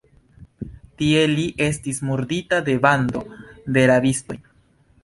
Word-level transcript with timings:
Tie 1.01 1.19
li 1.33 1.45
estis 1.67 2.01
murdita 2.09 2.63
de 2.71 2.79
bando 2.87 3.25
de 3.79 3.87
rabistoj. 3.95 4.43